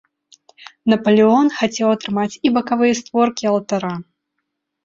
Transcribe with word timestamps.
Напалеон 0.93 1.51
хацеў 1.59 1.87
атрымаць 1.97 2.39
і 2.49 2.53
бакавыя 2.57 2.93
створкі 3.01 3.43
алтара. 3.51 3.93